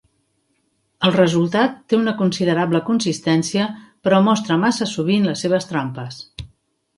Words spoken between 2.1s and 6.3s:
considerable consistència però mostra massa sovint les seves trampes.